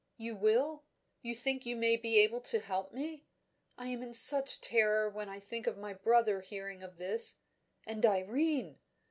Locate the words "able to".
2.21-2.59